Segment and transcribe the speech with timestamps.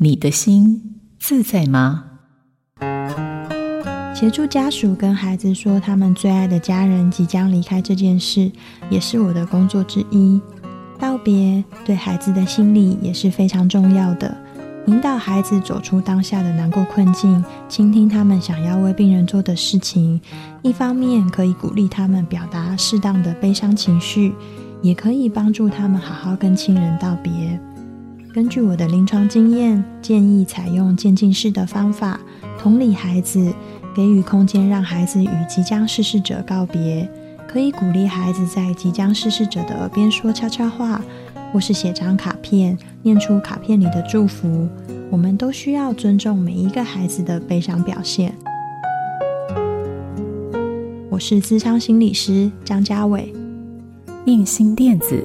[0.00, 2.04] 你的心自在吗？
[4.14, 8.48] 协助家属跟孩子说他们最爱的家人即将离开这件事，
[8.90, 10.40] 也是我的工作之一。
[11.00, 14.36] 道别对孩子的心理也是非常重要的，
[14.86, 20.20] 引导孩子走出当下的难过困境，倾听他们想要为病人做的事情。
[20.62, 24.32] 一方面可以鼓励他们表达适当的悲伤情绪，
[24.80, 27.58] 也可以帮助他们好好跟亲人道别。
[28.32, 32.20] 根据我的临床经验，建议采用渐进式的方法，
[32.58, 33.52] 同理孩子，
[33.94, 37.10] 给予空间，让孩子与即将逝世者告别。
[37.48, 41.02] 可以鼓励孩子在即将逝世者的耳边说悄悄话，
[41.52, 44.68] 或是写张卡片，念出卡片里的祝福。
[45.10, 48.34] 我们都需要尊重每一个孩子的悲伤表现。
[51.08, 53.32] 我是咨商心理师张家伟，
[54.26, 55.24] 映心电子。